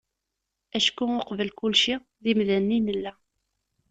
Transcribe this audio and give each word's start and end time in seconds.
Acku 0.77 1.03
uqbel 1.19 1.51
kulci 1.59 1.95
d 2.23 2.25
imdanen 2.31 2.75
i 2.77 2.79
nella. 2.79 3.13